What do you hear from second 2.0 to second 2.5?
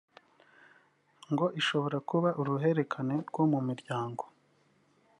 kuba